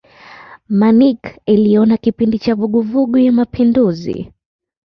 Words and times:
Munich 0.79 1.25
iliona 1.45 1.97
kipindi 1.97 2.39
cha 2.39 2.55
vuguvugu 2.55 3.17
ya 3.17 3.31
mapinduzi. 3.31 4.33